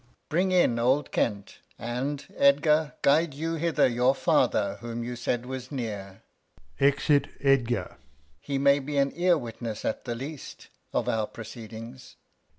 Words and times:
Alh. 0.03 0.13
Bring 0.29 0.51
in 0.51 0.79
old 0.79 1.11
Kent; 1.11 1.59
and, 1.77 2.25
Edgar, 2.35 2.93
guide 3.03 3.35
you 3.35 3.53
hither 3.53 3.85
Your 3.85 4.15
Father, 4.15 4.77
whom 4.81 5.03
you 5.03 5.15
said 5.15 5.45
was 5.45 5.71
near, 5.71 6.23
[Exit 6.79 7.27
Edgar. 7.39 7.97
He 8.39 8.57
may 8.57 8.79
be 8.79 8.97
an 8.97 9.11
Ear 9.15 9.37
Witness 9.37 9.85
as 9.85 9.97
the 10.03 10.15
least 10.15 10.69
Of 10.91 11.07
our 11.07 11.27
Proceedings. 11.27 12.15